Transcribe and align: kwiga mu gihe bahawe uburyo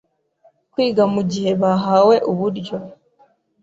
kwiga 0.71 1.03
mu 1.13 1.21
gihe 1.31 1.51
bahawe 1.61 2.15
uburyo 2.31 2.75